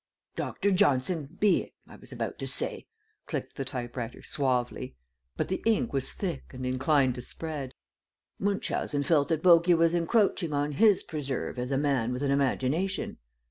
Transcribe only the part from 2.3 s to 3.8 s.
to say," clicked the